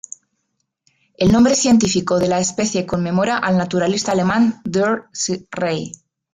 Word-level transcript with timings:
El 1.15 1.31
nombre 1.31 1.53
científico 1.53 2.17
de 2.17 2.27
la 2.27 2.39
especie 2.39 2.87
conmemora 2.87 3.37
al 3.37 3.55
naturalista 3.55 4.13
alemán 4.13 4.59
Dr 4.65 5.09
S. 5.13 5.47
Rey. 5.51 5.91